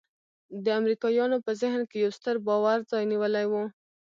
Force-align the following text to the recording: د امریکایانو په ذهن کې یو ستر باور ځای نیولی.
د 0.63 0.65
امریکایانو 0.79 1.37
په 1.45 1.51
ذهن 1.61 1.81
کې 1.89 1.97
یو 2.03 2.11
ستر 2.17 2.35
باور 2.47 2.77
ځای 2.91 3.03
نیولی. 3.11 3.45